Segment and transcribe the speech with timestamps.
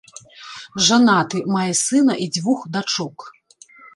[0.87, 3.17] Жанаты, мае сына і дзвюх дачок.